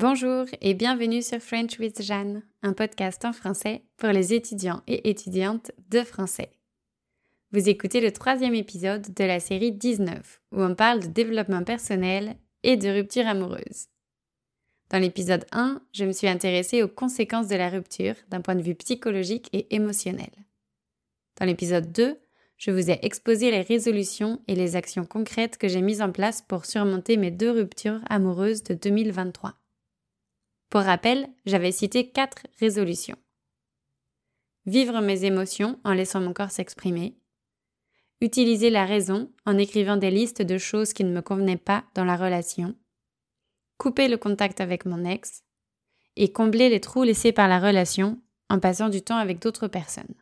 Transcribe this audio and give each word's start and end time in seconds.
Bonjour 0.00 0.44
et 0.60 0.74
bienvenue 0.74 1.22
sur 1.22 1.40
French 1.40 1.80
with 1.80 2.02
Jeanne, 2.02 2.44
un 2.62 2.72
podcast 2.72 3.24
en 3.24 3.32
français 3.32 3.82
pour 3.96 4.10
les 4.10 4.32
étudiants 4.32 4.80
et 4.86 5.10
étudiantes 5.10 5.72
de 5.90 6.04
français. 6.04 6.52
Vous 7.50 7.68
écoutez 7.68 8.00
le 8.00 8.12
troisième 8.12 8.54
épisode 8.54 9.12
de 9.12 9.24
la 9.24 9.40
série 9.40 9.72
19, 9.72 10.40
où 10.52 10.62
on 10.62 10.76
parle 10.76 11.00
de 11.00 11.08
développement 11.08 11.64
personnel 11.64 12.36
et 12.62 12.76
de 12.76 12.88
rupture 12.88 13.26
amoureuse. 13.26 13.88
Dans 14.90 15.00
l'épisode 15.00 15.46
1, 15.50 15.82
je 15.92 16.04
me 16.04 16.12
suis 16.12 16.28
intéressée 16.28 16.84
aux 16.84 16.88
conséquences 16.88 17.48
de 17.48 17.56
la 17.56 17.68
rupture 17.68 18.14
d'un 18.28 18.40
point 18.40 18.54
de 18.54 18.62
vue 18.62 18.76
psychologique 18.76 19.48
et 19.52 19.74
émotionnel. 19.74 20.30
Dans 21.40 21.46
l'épisode 21.46 21.90
2, 21.90 22.16
je 22.56 22.70
vous 22.70 22.88
ai 22.88 23.00
exposé 23.02 23.50
les 23.50 23.62
résolutions 23.62 24.40
et 24.46 24.54
les 24.54 24.76
actions 24.76 25.06
concrètes 25.06 25.58
que 25.58 25.66
j'ai 25.66 25.82
mises 25.82 26.02
en 26.02 26.12
place 26.12 26.40
pour 26.40 26.66
surmonter 26.66 27.16
mes 27.16 27.32
deux 27.32 27.50
ruptures 27.50 27.98
amoureuses 28.08 28.62
de 28.62 28.74
2023. 28.74 29.58
Pour 30.70 30.82
rappel, 30.82 31.28
j'avais 31.46 31.72
cité 31.72 32.10
quatre 32.10 32.46
résolutions. 32.60 33.16
Vivre 34.66 35.00
mes 35.00 35.24
émotions 35.24 35.80
en 35.84 35.94
laissant 35.94 36.20
mon 36.20 36.34
corps 36.34 36.50
s'exprimer. 36.50 37.16
Utiliser 38.20 38.68
la 38.68 38.84
raison 38.84 39.32
en 39.46 39.56
écrivant 39.56 39.96
des 39.96 40.10
listes 40.10 40.42
de 40.42 40.58
choses 40.58 40.92
qui 40.92 41.04
ne 41.04 41.12
me 41.12 41.22
convenaient 41.22 41.56
pas 41.56 41.84
dans 41.94 42.04
la 42.04 42.16
relation. 42.16 42.74
Couper 43.78 44.08
le 44.08 44.18
contact 44.18 44.60
avec 44.60 44.84
mon 44.84 45.04
ex. 45.04 45.42
Et 46.16 46.32
combler 46.32 46.68
les 46.68 46.80
trous 46.80 47.04
laissés 47.04 47.32
par 47.32 47.48
la 47.48 47.60
relation 47.60 48.20
en 48.50 48.58
passant 48.58 48.88
du 48.88 49.02
temps 49.02 49.16
avec 49.16 49.40
d'autres 49.40 49.68
personnes. 49.68 50.14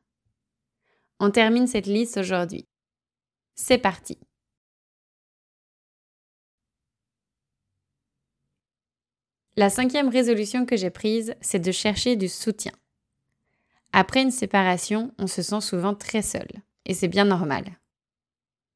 On 1.19 1.31
termine 1.31 1.67
cette 1.67 1.87
liste 1.87 2.19
aujourd'hui. 2.19 2.69
C'est 3.55 3.79
parti. 3.79 4.19
La 9.59 9.71
cinquième 9.71 10.11
résolution 10.11 10.67
que 10.67 10.77
j'ai 10.77 10.91
prise, 10.91 11.35
c'est 11.41 11.61
de 11.61 11.73
chercher 11.73 12.15
du 12.17 12.29
soutien. 12.29 12.73
Après 13.91 14.21
une 14.21 14.31
séparation, 14.31 15.15
on 15.19 15.27
se 15.27 15.41
sent 15.41 15.63
souvent 15.63 15.95
très 15.95 16.21
seul, 16.21 16.47
et 16.85 16.93
c'est 16.93 17.09
bien 17.09 17.25
normal. 17.25 17.65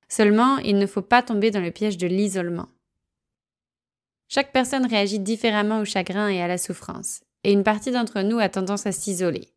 Seulement, 0.08 0.56
il 0.56 0.78
ne 0.78 0.86
faut 0.86 1.02
pas 1.02 1.22
tomber 1.22 1.50
dans 1.50 1.60
le 1.60 1.70
piège 1.70 1.98
de 1.98 2.06
l'isolement. 2.06 2.70
Chaque 4.28 4.52
personne 4.52 4.86
réagit 4.86 5.18
différemment 5.18 5.80
au 5.80 5.84
chagrin 5.84 6.28
et 6.28 6.40
à 6.40 6.48
la 6.48 6.56
souffrance, 6.56 7.20
et 7.44 7.52
une 7.52 7.64
partie 7.64 7.92
d'entre 7.92 8.22
nous 8.22 8.38
a 8.38 8.48
tendance 8.48 8.86
à 8.86 8.92
s'isoler. 8.92 9.52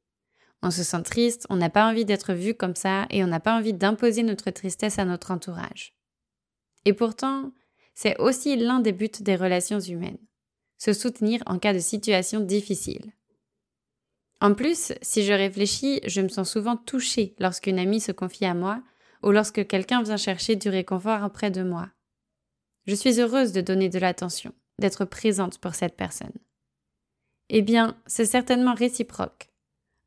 On 0.61 0.71
se 0.71 0.83
sent 0.83 1.03
triste, 1.03 1.47
on 1.49 1.55
n'a 1.55 1.69
pas 1.69 1.89
envie 1.89 2.03
d'être 2.03 2.33
vu 2.33 2.53
comme 2.53 2.75
ça, 2.75 3.05
et 3.09 3.23
on 3.23 3.27
n'a 3.27 3.39
pas 3.39 3.57
envie 3.57 3.73
d'imposer 3.73 4.23
notre 4.23 4.51
tristesse 4.51 4.99
à 4.99 5.05
notre 5.05 5.31
entourage. 5.31 5.95
Et 6.83 6.91
pourtant, 6.91 7.53
c'est 7.95 8.19
aussi 8.19 8.57
l'un 8.57 8.81
des 8.81 8.91
buts 8.91 9.07
des 9.21 9.37
relations 9.37 9.79
humaines 9.79 10.17
se 10.83 10.91
soutenir 10.91 11.41
en 11.45 11.59
cas 11.59 11.73
de 11.73 11.79
situation 11.79 12.41
difficile. 12.41 13.13
En 14.41 14.53
plus, 14.53 14.91
si 15.01 15.23
je 15.23 15.31
réfléchis, 15.31 16.01
je 16.05 16.19
me 16.19 16.27
sens 16.27 16.51
souvent 16.51 16.75
touchée 16.75 17.35
lorsqu'une 17.39 17.79
amie 17.79 18.01
se 18.01 18.11
confie 18.11 18.43
à 18.43 18.53
moi 18.53 18.83
ou 19.21 19.31
lorsque 19.31 19.65
quelqu'un 19.65 20.03
vient 20.03 20.17
chercher 20.17 20.57
du 20.57 20.67
réconfort 20.67 21.23
auprès 21.23 21.51
de 21.51 21.63
moi. 21.63 21.87
Je 22.85 22.95
suis 22.95 23.21
heureuse 23.21 23.53
de 23.53 23.61
donner 23.61 23.87
de 23.87 23.97
l'attention, 23.97 24.51
d'être 24.77 25.05
présente 25.05 25.57
pour 25.57 25.73
cette 25.73 25.95
personne. 25.95 26.33
Eh 27.47 27.61
bien, 27.61 27.95
c'est 28.05 28.25
certainement 28.25 28.73
réciproque. 28.73 29.47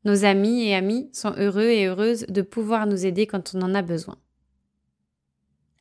Nos 0.03 0.25
amis 0.25 0.67
et 0.67 0.75
amis 0.75 1.09
sont 1.11 1.33
heureux 1.37 1.69
et 1.69 1.87
heureuses 1.87 2.27
de 2.29 2.43
pouvoir 2.43 2.85
nous 2.85 3.03
aider 3.03 3.25
quand 3.25 3.55
on 3.55 3.63
en 3.63 3.73
a 3.73 3.81
besoin. 3.81 4.19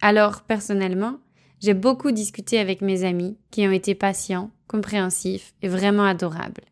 Alors, 0.01 0.45
personnellement, 0.45 1.19
j'ai 1.61 1.75
beaucoup 1.75 2.11
discuté 2.11 2.59
avec 2.59 2.81
mes 2.81 3.05
amis 3.05 3.39
qui 3.51 3.67
ont 3.67 3.73
été 3.73 3.95
patients, 3.95 4.51
compréhensifs 4.67 5.55
et 5.63 5.69
vraiment 5.69 6.05
adorables. 6.05 6.65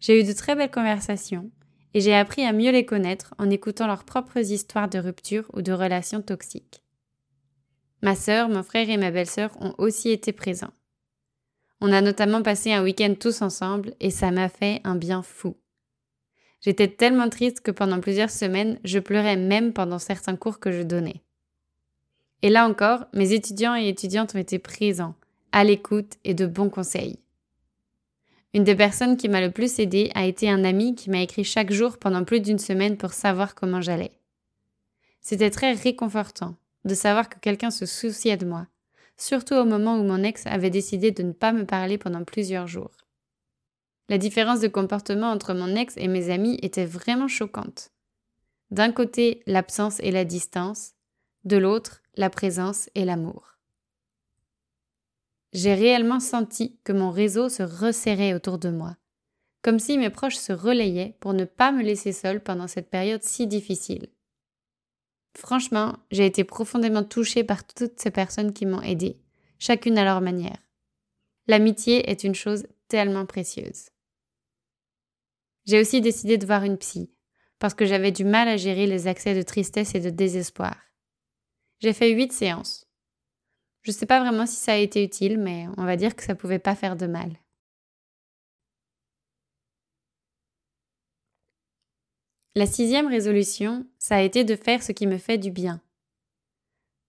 J'ai 0.00 0.20
eu 0.20 0.24
de 0.24 0.32
très 0.32 0.54
belles 0.54 0.70
conversations 0.70 1.50
et 1.94 2.00
j'ai 2.00 2.14
appris 2.14 2.44
à 2.44 2.52
mieux 2.52 2.72
les 2.72 2.84
connaître 2.84 3.34
en 3.38 3.50
écoutant 3.50 3.86
leurs 3.86 4.04
propres 4.04 4.38
histoires 4.38 4.88
de 4.88 4.98
rupture 4.98 5.48
ou 5.52 5.62
de 5.62 5.72
relations 5.72 6.22
toxiques. 6.22 6.82
Ma 8.02 8.16
sœur, 8.16 8.48
mon 8.48 8.62
frère 8.62 8.90
et 8.90 8.96
ma 8.96 9.10
belle-sœur 9.10 9.50
ont 9.60 9.74
aussi 9.78 10.10
été 10.10 10.32
présents. 10.32 10.72
On 11.80 11.92
a 11.92 12.00
notamment 12.00 12.42
passé 12.42 12.72
un 12.72 12.82
week-end 12.82 13.14
tous 13.18 13.42
ensemble 13.42 13.94
et 14.00 14.10
ça 14.10 14.30
m'a 14.30 14.48
fait 14.48 14.80
un 14.84 14.96
bien 14.96 15.22
fou. 15.22 15.56
J'étais 16.60 16.88
tellement 16.88 17.28
triste 17.28 17.60
que 17.60 17.70
pendant 17.70 18.00
plusieurs 18.00 18.30
semaines, 18.30 18.78
je 18.84 18.98
pleurais 18.98 19.36
même 19.36 19.72
pendant 19.72 19.98
certains 19.98 20.36
cours 20.36 20.60
que 20.60 20.70
je 20.70 20.82
donnais. 20.82 21.22
Et 22.42 22.50
là 22.50 22.68
encore, 22.68 23.06
mes 23.12 23.32
étudiants 23.32 23.76
et 23.76 23.88
étudiantes 23.88 24.34
ont 24.34 24.38
été 24.38 24.58
présents, 24.58 25.14
à 25.52 25.64
l'écoute 25.64 26.14
et 26.24 26.34
de 26.34 26.46
bons 26.46 26.70
conseils. 26.70 27.18
Une 28.54 28.64
des 28.64 28.74
personnes 28.74 29.16
qui 29.16 29.28
m'a 29.28 29.40
le 29.40 29.50
plus 29.50 29.78
aidé 29.78 30.10
a 30.14 30.26
été 30.26 30.50
un 30.50 30.64
ami 30.64 30.94
qui 30.94 31.08
m'a 31.08 31.22
écrit 31.22 31.44
chaque 31.44 31.72
jour 31.72 31.98
pendant 31.98 32.24
plus 32.24 32.40
d'une 32.40 32.58
semaine 32.58 32.98
pour 32.98 33.12
savoir 33.12 33.54
comment 33.54 33.80
j'allais. 33.80 34.12
C'était 35.20 35.50
très 35.50 35.72
réconfortant 35.72 36.56
de 36.84 36.94
savoir 36.94 37.28
que 37.28 37.38
quelqu'un 37.38 37.70
se 37.70 37.86
souciait 37.86 38.36
de 38.36 38.44
moi, 38.44 38.66
surtout 39.16 39.54
au 39.54 39.64
moment 39.64 39.96
où 39.96 40.02
mon 40.02 40.22
ex 40.22 40.46
avait 40.46 40.68
décidé 40.68 41.12
de 41.12 41.22
ne 41.22 41.32
pas 41.32 41.52
me 41.52 41.64
parler 41.64 41.96
pendant 41.96 42.24
plusieurs 42.24 42.66
jours. 42.66 42.90
La 44.08 44.18
différence 44.18 44.60
de 44.60 44.68
comportement 44.68 45.30
entre 45.30 45.54
mon 45.54 45.74
ex 45.76 45.94
et 45.96 46.08
mes 46.08 46.28
amis 46.28 46.58
était 46.60 46.84
vraiment 46.84 47.28
choquante. 47.28 47.92
D'un 48.70 48.90
côté, 48.90 49.42
l'absence 49.46 50.00
et 50.00 50.10
la 50.10 50.24
distance, 50.24 50.92
de 51.44 51.56
l'autre, 51.56 52.01
la 52.14 52.30
présence 52.30 52.90
et 52.94 53.04
l'amour. 53.04 53.56
J'ai 55.52 55.74
réellement 55.74 56.20
senti 56.20 56.78
que 56.84 56.92
mon 56.92 57.10
réseau 57.10 57.48
se 57.48 57.62
resserrait 57.62 58.34
autour 58.34 58.58
de 58.58 58.70
moi, 58.70 58.96
comme 59.62 59.78
si 59.78 59.98
mes 59.98 60.10
proches 60.10 60.36
se 60.36 60.52
relayaient 60.52 61.16
pour 61.20 61.34
ne 61.34 61.44
pas 61.44 61.72
me 61.72 61.82
laisser 61.82 62.12
seule 62.12 62.42
pendant 62.42 62.68
cette 62.68 62.90
période 62.90 63.22
si 63.22 63.46
difficile. 63.46 64.08
Franchement, 65.36 65.96
j'ai 66.10 66.26
été 66.26 66.44
profondément 66.44 67.04
touchée 67.04 67.44
par 67.44 67.66
toutes 67.66 67.98
ces 67.98 68.10
personnes 68.10 68.52
qui 68.52 68.66
m'ont 68.66 68.82
aidée, 68.82 69.18
chacune 69.58 69.98
à 69.98 70.04
leur 70.04 70.20
manière. 70.20 70.58
L'amitié 71.46 72.10
est 72.10 72.24
une 72.24 72.34
chose 72.34 72.66
tellement 72.88 73.26
précieuse. 73.26 73.90
J'ai 75.64 75.80
aussi 75.80 76.00
décidé 76.00 76.38
de 76.38 76.46
voir 76.46 76.64
une 76.64 76.78
psy, 76.78 77.10
parce 77.58 77.74
que 77.74 77.86
j'avais 77.86 78.12
du 78.12 78.24
mal 78.24 78.48
à 78.48 78.56
gérer 78.56 78.86
les 78.86 79.06
accès 79.06 79.34
de 79.34 79.42
tristesse 79.42 79.94
et 79.94 80.00
de 80.00 80.10
désespoir. 80.10 80.76
J'ai 81.82 81.92
fait 81.92 82.10
huit 82.12 82.32
séances. 82.32 82.86
Je 83.82 83.90
ne 83.90 83.96
sais 83.96 84.06
pas 84.06 84.20
vraiment 84.20 84.46
si 84.46 84.54
ça 84.54 84.74
a 84.74 84.76
été 84.76 85.02
utile, 85.02 85.36
mais 85.36 85.66
on 85.76 85.84
va 85.84 85.96
dire 85.96 86.14
que 86.14 86.22
ça 86.22 86.36
pouvait 86.36 86.60
pas 86.60 86.76
faire 86.76 86.94
de 86.94 87.08
mal. 87.08 87.32
La 92.54 92.66
sixième 92.66 93.08
résolution, 93.08 93.84
ça 93.98 94.16
a 94.16 94.20
été 94.20 94.44
de 94.44 94.54
faire 94.54 94.80
ce 94.80 94.92
qui 94.92 95.08
me 95.08 95.18
fait 95.18 95.38
du 95.38 95.50
bien. 95.50 95.80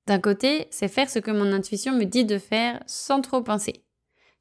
D'un 0.08 0.20
côté, 0.20 0.68
c'est 0.72 0.88
faire 0.88 1.10
ce 1.10 1.20
que 1.20 1.30
mon 1.30 1.54
intuition 1.54 1.94
me 1.94 2.06
dit 2.06 2.26
de 2.26 2.40
faire 2.40 2.82
sans 2.88 3.22
trop 3.22 3.44
penser. 3.44 3.84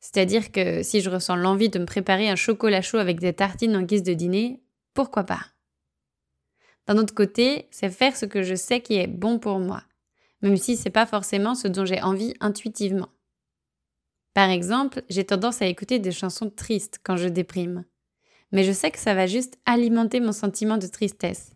C'est-à-dire 0.00 0.50
que 0.50 0.82
si 0.82 1.02
je 1.02 1.10
ressens 1.10 1.36
l'envie 1.36 1.68
de 1.68 1.78
me 1.78 1.84
préparer 1.84 2.30
un 2.30 2.36
chocolat 2.36 2.80
chaud 2.80 2.98
avec 2.98 3.20
des 3.20 3.34
tartines 3.34 3.76
en 3.76 3.82
guise 3.82 4.02
de 4.02 4.14
dîner, 4.14 4.62
pourquoi 4.94 5.24
pas? 5.24 5.44
D'un 6.86 6.96
autre 6.96 7.14
côté, 7.14 7.68
c'est 7.70 7.90
faire 7.90 8.16
ce 8.16 8.24
que 8.24 8.42
je 8.42 8.54
sais 8.54 8.80
qui 8.80 8.94
est 8.94 9.06
bon 9.06 9.38
pour 9.38 9.58
moi 9.58 9.82
même 10.42 10.56
si 10.56 10.76
c'est 10.76 10.90
pas 10.90 11.06
forcément 11.06 11.54
ce 11.54 11.68
dont 11.68 11.84
j'ai 11.84 12.02
envie 12.02 12.34
intuitivement. 12.40 13.08
Par 14.34 14.50
exemple, 14.50 15.02
j'ai 15.08 15.24
tendance 15.24 15.62
à 15.62 15.66
écouter 15.66 15.98
des 15.98 16.12
chansons 16.12 16.50
tristes 16.50 17.00
quand 17.02 17.16
je 17.16 17.28
déprime. 17.28 17.84
Mais 18.50 18.64
je 18.64 18.72
sais 18.72 18.90
que 18.90 18.98
ça 18.98 19.14
va 19.14 19.26
juste 19.26 19.58
alimenter 19.66 20.20
mon 20.20 20.32
sentiment 20.32 20.78
de 20.78 20.86
tristesse. 20.86 21.52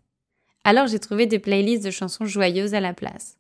Alors 0.65 0.87
j'ai 0.87 0.99
trouvé 0.99 1.27
des 1.27 1.39
playlists 1.39 1.85
de 1.85 1.91
chansons 1.91 2.27
joyeuses 2.27 2.75
à 2.75 2.81
la 2.81 2.95
place. 2.95 3.39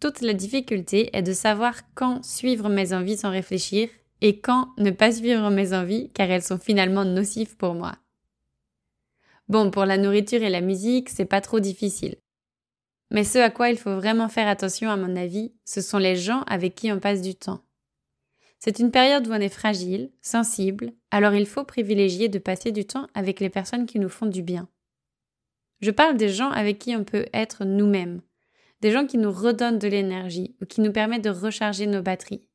Toute 0.00 0.20
la 0.20 0.34
difficulté 0.34 1.16
est 1.16 1.22
de 1.22 1.32
savoir 1.32 1.74
quand 1.94 2.24
suivre 2.24 2.68
mes 2.68 2.92
envies 2.92 3.18
sans 3.18 3.30
réfléchir 3.30 3.88
et 4.20 4.40
quand 4.40 4.70
ne 4.78 4.90
pas 4.90 5.12
suivre 5.12 5.48
mes 5.50 5.72
envies 5.74 6.10
car 6.12 6.30
elles 6.30 6.42
sont 6.42 6.58
finalement 6.58 7.04
nocives 7.04 7.56
pour 7.56 7.74
moi. 7.74 7.96
Bon, 9.48 9.70
pour 9.70 9.84
la 9.84 9.98
nourriture 9.98 10.42
et 10.42 10.50
la 10.50 10.60
musique, 10.60 11.08
c'est 11.08 11.24
pas 11.24 11.40
trop 11.40 11.60
difficile. 11.60 12.16
Mais 13.12 13.24
ce 13.24 13.38
à 13.38 13.50
quoi 13.50 13.68
il 13.68 13.76
faut 13.76 13.94
vraiment 13.94 14.30
faire 14.30 14.48
attention, 14.48 14.90
à 14.90 14.96
mon 14.96 15.16
avis, 15.16 15.52
ce 15.66 15.82
sont 15.82 15.98
les 15.98 16.16
gens 16.16 16.44
avec 16.46 16.74
qui 16.74 16.90
on 16.90 16.98
passe 16.98 17.20
du 17.20 17.34
temps. 17.34 17.60
C'est 18.58 18.78
une 18.78 18.90
période 18.90 19.28
où 19.28 19.32
on 19.32 19.40
est 19.40 19.50
fragile, 19.50 20.10
sensible, 20.22 20.92
alors 21.10 21.34
il 21.34 21.44
faut 21.44 21.64
privilégier 21.64 22.30
de 22.30 22.38
passer 22.38 22.72
du 22.72 22.86
temps 22.86 23.08
avec 23.12 23.38
les 23.38 23.50
personnes 23.50 23.84
qui 23.84 23.98
nous 23.98 24.08
font 24.08 24.24
du 24.24 24.42
bien. 24.42 24.66
Je 25.82 25.90
parle 25.90 26.16
des 26.16 26.30
gens 26.30 26.50
avec 26.52 26.78
qui 26.78 26.96
on 26.96 27.04
peut 27.04 27.26
être 27.34 27.66
nous-mêmes, 27.66 28.22
des 28.80 28.90
gens 28.90 29.06
qui 29.06 29.18
nous 29.18 29.32
redonnent 29.32 29.78
de 29.78 29.88
l'énergie 29.88 30.56
ou 30.62 30.64
qui 30.64 30.80
nous 30.80 30.92
permettent 30.92 31.24
de 31.24 31.28
recharger 31.28 31.86
nos 31.86 32.00
batteries. 32.00 32.46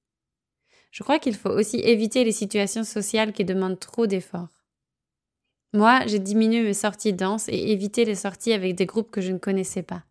Je 0.89 1.03
crois 1.03 1.19
qu'il 1.19 1.35
faut 1.35 1.51
aussi 1.51 1.77
éviter 1.81 2.23
les 2.23 2.31
situations 2.31 2.83
sociales 2.83 3.31
qui 3.31 3.45
demandent 3.45 3.79
trop 3.79 4.07
d'efforts. 4.07 4.63
Moi, 5.73 5.99
j'ai 6.07 6.19
diminué 6.19 6.63
mes 6.63 6.73
sorties 6.73 7.13
danse 7.13 7.47
et 7.47 7.71
évité 7.71 8.05
les 8.05 8.15
sorties 8.15 8.53
avec 8.53 8.73
des 8.73 8.87
groupes 8.87 9.11
que 9.11 9.21
je 9.21 9.33
ne 9.33 9.37
connaissais 9.37 9.83
pas 9.83 10.06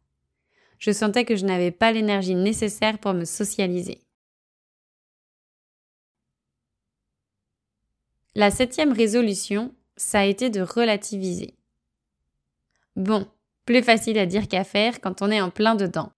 je 0.79 0.91
sentais 0.91 1.25
que 1.25 1.37
je 1.37 1.45
n'avais 1.45 1.71
pas 1.71 1.93
l'énergie 1.93 2.35
nécessaire 2.35 2.99
pour 2.99 3.15
me 3.15 3.25
socialiser. 3.25 4.01
La 8.35 8.51
septième 8.51 8.93
résolution, 8.93 9.75
ça 9.97 10.21
a 10.21 10.25
été 10.25 10.51
de 10.51 10.61
relativiser. 10.61 11.55
Bon, 12.95 13.27
plus 13.65 13.83
facile 13.83 14.19
à 14.19 14.27
dire 14.27 14.49
qu'à 14.49 14.65
faire 14.65 15.01
quand 15.01 15.23
on 15.23 15.31
est 15.31 15.41
en 15.41 15.51
plein 15.51 15.75
dedans. 15.75 16.13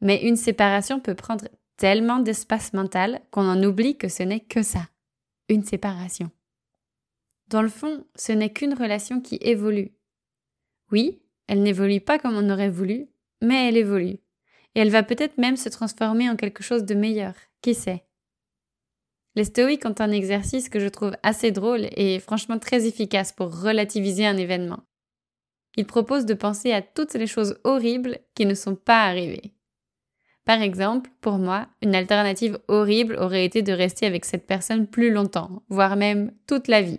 Mais 0.00 0.22
une 0.22 0.36
séparation 0.36 0.98
peut 0.98 1.14
prendre 1.14 1.46
tellement 1.76 2.18
d'espace 2.18 2.72
mental 2.72 3.20
qu'on 3.30 3.46
en 3.46 3.62
oublie 3.62 3.96
que 3.96 4.08
ce 4.08 4.22
n'est 4.22 4.40
que 4.40 4.62
ça, 4.62 4.88
une 5.48 5.64
séparation. 5.64 6.30
Dans 7.48 7.62
le 7.62 7.68
fond, 7.68 8.06
ce 8.14 8.32
n'est 8.32 8.52
qu'une 8.52 8.74
relation 8.74 9.20
qui 9.20 9.36
évolue. 9.42 9.92
Oui, 10.90 11.20
elle 11.48 11.62
n'évolue 11.62 12.00
pas 12.00 12.18
comme 12.18 12.36
on 12.36 12.50
aurait 12.50 12.70
voulu, 12.70 13.08
mais 13.42 13.68
elle 13.68 13.76
évolue. 13.76 14.18
Et 14.74 14.80
elle 14.80 14.90
va 14.90 15.02
peut-être 15.02 15.36
même 15.36 15.58
se 15.58 15.68
transformer 15.68 16.30
en 16.30 16.36
quelque 16.36 16.62
chose 16.62 16.84
de 16.84 16.94
meilleur, 16.94 17.34
qui 17.60 17.74
sait? 17.74 18.04
Les 19.34 19.44
stoïques 19.44 19.84
ont 19.84 19.94
un 19.98 20.10
exercice 20.10 20.68
que 20.68 20.80
je 20.80 20.88
trouve 20.88 21.16
assez 21.22 21.50
drôle 21.50 21.88
et 21.96 22.18
franchement 22.20 22.58
très 22.58 22.86
efficace 22.86 23.32
pour 23.32 23.62
relativiser 23.62 24.26
un 24.26 24.36
événement. 24.36 24.80
Ils 25.76 25.86
proposent 25.86 26.26
de 26.26 26.34
penser 26.34 26.72
à 26.72 26.82
toutes 26.82 27.14
les 27.14 27.26
choses 27.26 27.58
horribles 27.64 28.18
qui 28.34 28.44
ne 28.44 28.54
sont 28.54 28.76
pas 28.76 29.04
arrivées. 29.04 29.54
Par 30.44 30.60
exemple, 30.60 31.10
pour 31.20 31.38
moi, 31.38 31.68
une 31.82 31.94
alternative 31.94 32.58
horrible 32.68 33.16
aurait 33.16 33.44
été 33.44 33.62
de 33.62 33.72
rester 33.72 34.06
avec 34.06 34.24
cette 34.24 34.46
personne 34.46 34.86
plus 34.86 35.10
longtemps, 35.10 35.62
voire 35.68 35.96
même 35.96 36.32
toute 36.46 36.68
la 36.68 36.82
vie. 36.82 36.98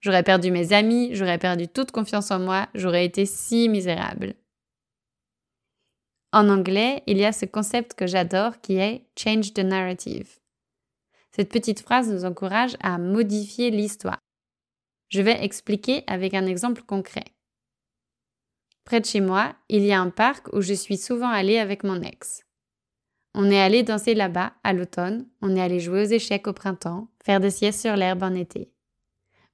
J'aurais 0.00 0.22
perdu 0.22 0.50
mes 0.50 0.72
amis, 0.72 1.10
j'aurais 1.14 1.38
perdu 1.38 1.66
toute 1.68 1.90
confiance 1.90 2.30
en 2.30 2.38
moi, 2.38 2.68
j'aurais 2.74 3.04
été 3.04 3.26
si 3.26 3.68
misérable. 3.68 4.34
En 6.34 6.48
anglais, 6.48 7.04
il 7.06 7.18
y 7.18 7.24
a 7.24 7.30
ce 7.30 7.44
concept 7.44 7.94
que 7.94 8.08
j'adore 8.08 8.60
qui 8.60 8.74
est 8.74 9.06
change 9.16 9.54
the 9.54 9.60
narrative. 9.60 10.40
Cette 11.30 11.48
petite 11.48 11.78
phrase 11.78 12.10
nous 12.10 12.24
encourage 12.24 12.76
à 12.80 12.98
modifier 12.98 13.70
l'histoire. 13.70 14.18
Je 15.10 15.22
vais 15.22 15.44
expliquer 15.44 16.02
avec 16.08 16.34
un 16.34 16.46
exemple 16.46 16.82
concret. 16.82 17.26
Près 18.82 19.00
de 19.00 19.06
chez 19.06 19.20
moi, 19.20 19.54
il 19.68 19.84
y 19.84 19.92
a 19.92 20.00
un 20.00 20.10
parc 20.10 20.52
où 20.52 20.60
je 20.60 20.74
suis 20.74 20.96
souvent 20.96 21.28
allée 21.28 21.58
avec 21.58 21.84
mon 21.84 22.02
ex. 22.02 22.42
On 23.36 23.48
est 23.48 23.60
allé 23.60 23.84
danser 23.84 24.14
là-bas 24.14 24.54
à 24.64 24.72
l'automne, 24.72 25.28
on 25.40 25.54
est 25.54 25.62
allé 25.62 25.78
jouer 25.78 26.02
aux 26.02 26.10
échecs 26.10 26.48
au 26.48 26.52
printemps, 26.52 27.06
faire 27.24 27.38
des 27.38 27.50
siestes 27.50 27.82
sur 27.82 27.94
l'herbe 27.94 28.24
en 28.24 28.34
été. 28.34 28.72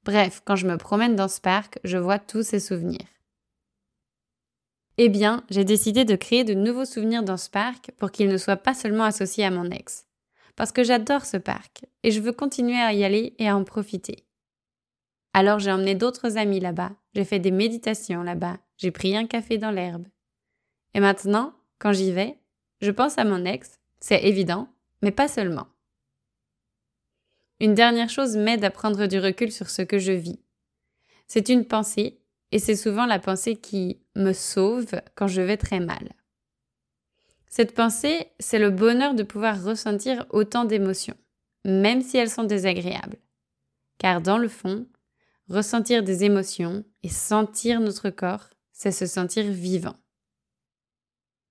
Bref, 0.05 0.41
quand 0.47 0.56
je 0.56 0.67
me 0.67 0.79
promène 0.79 1.15
dans 1.15 1.29
ce 1.29 1.43
parc, 1.43 1.79
je 1.85 1.99
vois 1.99 2.19
tous 2.19 2.43
ces 2.43 2.59
souvenirs. 2.59 3.19
Eh 5.02 5.08
bien, 5.08 5.44
j'ai 5.49 5.64
décidé 5.64 6.05
de 6.05 6.14
créer 6.14 6.44
de 6.44 6.52
nouveaux 6.52 6.85
souvenirs 6.85 7.23
dans 7.23 7.38
ce 7.38 7.49
parc 7.49 7.91
pour 7.97 8.11
qu'ils 8.11 8.29
ne 8.29 8.37
soient 8.37 8.58
pas 8.58 8.75
seulement 8.75 9.05
associés 9.05 9.47
à 9.47 9.50
mon 9.50 9.70
ex. 9.70 10.06
Parce 10.56 10.73
que 10.73 10.85
j'adore 10.85 11.25
ce 11.25 11.38
parc 11.38 11.87
et 12.02 12.11
je 12.11 12.20
veux 12.20 12.32
continuer 12.32 12.79
à 12.79 12.93
y 12.93 13.02
aller 13.02 13.35
et 13.38 13.49
à 13.49 13.56
en 13.56 13.64
profiter. 13.64 14.26
Alors 15.32 15.58
j'ai 15.58 15.73
emmené 15.73 15.94
d'autres 15.94 16.37
amis 16.37 16.61
là-bas, 16.61 16.93
j'ai 17.14 17.25
fait 17.25 17.38
des 17.38 17.50
méditations 17.50 18.23
là-bas, 18.23 18.58
j'ai 18.76 18.91
pris 18.91 19.17
un 19.17 19.26
café 19.26 19.56
dans 19.56 19.70
l'herbe. 19.70 20.06
Et 20.93 21.00
maintenant, 21.00 21.55
quand 21.79 21.94
j'y 21.94 22.12
vais, 22.12 22.37
je 22.82 22.91
pense 22.91 23.17
à 23.17 23.25
mon 23.25 23.46
ex, 23.46 23.81
c'est 24.00 24.25
évident, 24.25 24.69
mais 25.00 25.12
pas 25.12 25.29
seulement. 25.29 25.69
Une 27.58 27.73
dernière 27.73 28.11
chose 28.11 28.37
m'aide 28.37 28.64
à 28.67 28.70
prendre 28.70 29.06
du 29.06 29.19
recul 29.19 29.50
sur 29.50 29.70
ce 29.70 29.81
que 29.81 29.99
je 29.99 30.12
vis. 30.12 30.41
C'est 31.26 31.49
une 31.49 31.64
pensée, 31.64 32.20
et 32.53 32.58
c'est 32.58 32.76
souvent 32.76 33.06
la 33.06 33.19
pensée 33.19 33.56
qui 33.56 33.99
me 34.20 34.32
sauve 34.32 35.00
quand 35.14 35.26
je 35.26 35.43
vais 35.43 35.56
très 35.56 35.81
mal. 35.81 36.12
Cette 37.49 37.75
pensée, 37.75 38.28
c'est 38.38 38.58
le 38.58 38.70
bonheur 38.70 39.14
de 39.14 39.22
pouvoir 39.22 39.62
ressentir 39.62 40.26
autant 40.31 40.64
d'émotions, 40.64 41.17
même 41.64 42.02
si 42.02 42.17
elles 42.17 42.31
sont 42.31 42.44
désagréables. 42.44 43.19
Car 43.99 44.20
dans 44.20 44.38
le 44.38 44.49
fond, 44.49 44.87
ressentir 45.49 46.05
des 46.05 46.25
émotions 46.25 46.84
et 47.02 47.08
sentir 47.08 47.81
notre 47.81 48.11
corps, 48.11 48.50
c'est 48.72 48.93
se 48.93 49.06
sentir 49.06 49.44
vivant. 49.44 49.96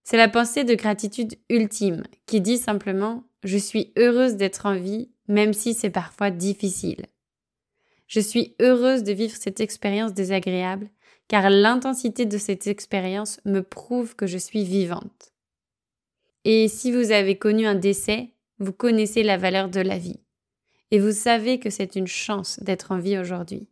C'est 0.04 0.18
la 0.18 0.30
pensée 0.30 0.64
de 0.64 0.74
gratitude 0.74 1.36
ultime 1.50 2.04
qui 2.26 2.42
dit 2.42 2.58
simplement 2.58 3.24
Je 3.44 3.58
suis 3.58 3.94
heureuse 3.98 4.38
d'être 4.38 4.66
en 4.66 4.76
vie 4.76 5.12
même 5.30 5.54
si 5.54 5.74
c'est 5.74 5.92
parfois 5.92 6.32
difficile. 6.32 7.06
Je 8.08 8.20
suis 8.20 8.56
heureuse 8.60 9.04
de 9.04 9.14
vivre 9.14 9.36
cette 9.36 9.60
expérience 9.60 10.14
désagréable 10.14 10.90
car 11.30 11.50
l'intensité 11.50 12.26
de 12.26 12.38
cette 12.38 12.68
expérience 12.68 13.40
me 13.46 13.62
prouve 13.62 14.18
que 14.18 14.28
je 14.28 14.38
suis 14.38 14.66
vivante. 14.66 15.32
Et 16.44 16.68
si 16.68 16.92
vous 16.92 17.12
avez 17.12 17.38
connu 17.38 17.66
un 17.66 17.76
décès, 17.76 18.34
vous 18.58 18.74
connaissez 18.74 19.24
la 19.24 19.38
valeur 19.38 19.70
de 19.70 19.80
la 19.80 19.98
vie 19.98 20.20
et 20.92 21.00
vous 21.00 21.12
savez 21.12 21.60
que 21.60 21.70
c'est 21.70 21.96
une 21.96 22.08
chance 22.08 22.60
d'être 22.62 22.92
en 22.92 23.00
vie 23.00 23.18
aujourd'hui. 23.18 23.68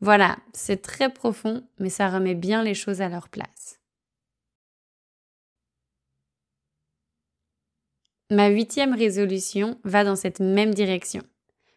Voilà, 0.00 0.38
c'est 0.52 0.82
très 0.82 1.12
profond, 1.12 1.66
mais 1.78 1.90
ça 1.90 2.08
remet 2.08 2.34
bien 2.34 2.62
les 2.62 2.74
choses 2.74 3.00
à 3.00 3.08
leur 3.08 3.28
place. 3.28 3.80
Ma 8.30 8.48
huitième 8.48 8.94
résolution 8.94 9.78
va 9.84 10.02
dans 10.02 10.16
cette 10.16 10.40
même 10.40 10.74
direction, 10.74 11.22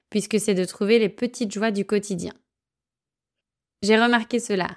puisque 0.10 0.40
c'est 0.40 0.56
de 0.56 0.66
trouver 0.66 0.98
les 0.98 1.10
petites 1.10 1.54
joies 1.54 1.72
du 1.72 1.86
quotidien. 1.86 2.34
J'ai 3.82 3.98
remarqué 3.98 4.40
cela. 4.40 4.70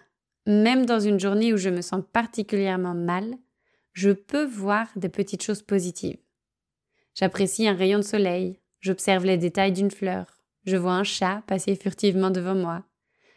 Même 0.47 0.87
dans 0.87 1.01
une 1.01 1.19
journée 1.19 1.53
où 1.53 1.57
je 1.57 1.71
me 1.71 1.83
sens 1.83 2.03
particulièrement 2.13 2.95
mal, 2.95 3.37
je 3.93 4.11
peux 4.11 4.45
voir 4.45 4.89
des 4.97 5.09
petites 5.09 5.43
choses 5.43 5.63
positives. 5.63 6.19
J'apprécie 7.15 7.69
un 7.69 7.75
rayon 7.75 7.99
de 7.99 8.05
soleil, 8.05 8.61
j'observe 8.81 9.25
les 9.25 9.37
détails 9.37 9.73
d'une 9.73 9.91
fleur, 9.91 10.41
je 10.65 10.77
vois 10.77 10.95
un 10.95 11.05
chat 11.05 11.43
passer 11.47 11.77
furtivement 11.77 12.31
devant 12.31 12.55
moi, 12.55 12.85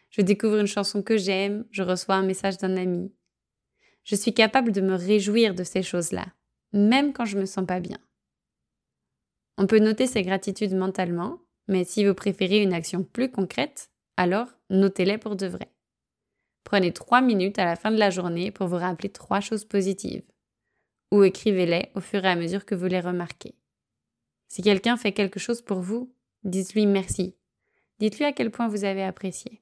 je 0.10 0.22
découvre 0.22 0.58
une 0.58 0.68
chanson 0.68 1.04
que 1.04 1.18
j'aime, 1.18 1.66
je 1.72 1.84
reçois 1.84 2.16
un 2.16 2.26
message 2.26 2.58
d'un 2.58 2.78
ami. 2.78 3.14
Je 4.04 4.16
suis 4.16 4.34
capable 4.34 4.72
de 4.72 4.82
me 4.82 4.96
réjouir 4.96 5.54
de 5.54 5.64
ces 5.64 5.84
choses-là, 5.84 6.28
même 6.72 7.12
quand 7.12 7.26
je 7.26 7.38
me 7.38 7.46
sens 7.46 7.66
pas 7.66 7.80
bien. 7.80 7.98
On 9.58 9.68
peut 9.68 9.80
noter 9.80 10.08
ces 10.08 10.22
gratitudes 10.22 10.76
mentalement, 10.76 11.40
mais 11.68 11.84
si 11.84 12.06
vous 12.06 12.14
préférez 12.14 12.62
une 12.62 12.74
action 12.74 13.04
plus 13.04 13.30
concrète, 13.30 13.90
alors 14.18 14.48
notez-les 14.70 15.18
pour 15.18 15.36
de 15.36 15.48
vrai. 15.48 15.72
Prenez 16.64 16.92
trois 16.92 17.22
minutes 17.22 17.60
à 17.60 17.66
la 17.66 17.76
fin 17.76 17.92
de 17.92 17.98
la 17.98 18.10
journée 18.10 18.52
pour 18.52 18.68
vous 18.68 18.78
rappeler 18.78 19.10
trois 19.10 19.40
choses 19.40 19.66
positives, 19.66 20.24
ou 21.12 21.24
écrivez-les 21.24 21.92
au 21.96 22.02
fur 22.02 22.26
et 22.26 22.30
à 22.30 22.36
mesure 22.36 22.66
que 22.66 22.76
vous 22.76 22.88
les 22.88 23.00
remarquez. 23.00 23.56
Si 24.48 24.62
quelqu'un 24.62 24.98
fait 24.98 25.12
quelque 25.12 25.40
chose 25.40 25.62
pour 25.62 25.80
vous, 25.80 26.14
dites-lui 26.44 26.86
merci. 26.86 27.36
Dites-lui 28.00 28.26
à 28.26 28.34
quel 28.34 28.52
point 28.52 28.68
vous 28.68 28.84
avez 28.84 29.04
apprécié. 29.04 29.62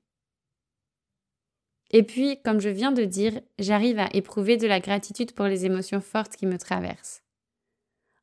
Et 1.91 2.01
puis, 2.01 2.41
comme 2.43 2.59
je 2.59 2.69
viens 2.69 2.91
de 2.91 3.03
dire, 3.03 3.39
j'arrive 3.59 3.99
à 3.99 4.09
éprouver 4.13 4.57
de 4.57 4.65
la 4.65 4.79
gratitude 4.79 5.33
pour 5.33 5.45
les 5.45 5.65
émotions 5.65 6.01
fortes 6.01 6.35
qui 6.35 6.47
me 6.47 6.57
traversent. 6.57 7.23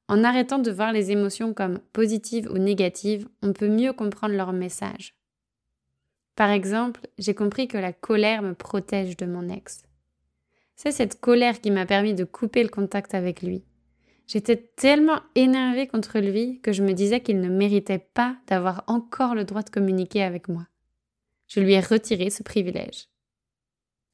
En 0.09 0.25
arrêtant 0.25 0.59
de 0.59 0.73
voir 0.73 0.93
les 0.93 1.13
émotions 1.13 1.55
comme 1.55 1.79
positives 1.93 2.51
ou 2.51 2.59
négatives, 2.59 3.29
on 3.43 3.53
peut 3.53 3.69
mieux 3.69 3.93
comprendre 3.93 4.35
leur 4.35 4.53
message. 4.53 5.15
Par 6.41 6.49
exemple, 6.49 7.07
j'ai 7.19 7.35
compris 7.35 7.69
que 7.69 7.77
la 7.77 7.93
colère 7.93 8.41
me 8.41 8.55
protège 8.55 9.15
de 9.19 9.27
mon 9.27 9.51
ex. 9.51 9.83
C'est 10.75 10.91
cette 10.91 11.21
colère 11.21 11.61
qui 11.61 11.71
m'a 11.71 11.85
permis 11.85 12.15
de 12.15 12.25
couper 12.25 12.63
le 12.63 12.71
contact 12.71 13.13
avec 13.13 13.43
lui. 13.43 13.63
J'étais 14.27 14.57
tellement 14.57 15.21
énervée 15.35 15.87
contre 15.87 16.19
lui 16.19 16.59
que 16.63 16.73
je 16.73 16.83
me 16.83 16.95
disais 16.95 17.21
qu'il 17.21 17.43
ne 17.43 17.51
méritait 17.51 17.99
pas 17.99 18.39
d'avoir 18.47 18.85
encore 18.87 19.35
le 19.35 19.45
droit 19.45 19.61
de 19.61 19.69
communiquer 19.69 20.23
avec 20.23 20.49
moi. 20.49 20.67
Je 21.47 21.61
lui 21.61 21.75
ai 21.75 21.81
retiré 21.81 22.31
ce 22.31 22.43
privilège. 22.43 23.09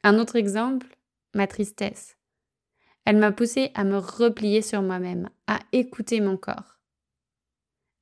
Un 0.02 0.18
autre 0.18 0.34
exemple, 0.34 0.88
ma 1.32 1.46
tristesse. 1.46 2.16
Elle 3.04 3.18
m'a 3.18 3.30
poussé 3.30 3.70
à 3.76 3.84
me 3.84 3.98
replier 3.98 4.62
sur 4.62 4.82
moi-même, 4.82 5.30
à 5.46 5.60
écouter 5.70 6.20
mon 6.20 6.36
corps. 6.36 6.80